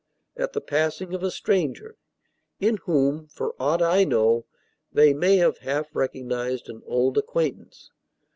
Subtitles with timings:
[0.35, 1.95] at the passing of a stranger,
[2.59, 4.47] in whom, for aught I know,
[4.91, 7.91] they may have half recognized an old acquaintance.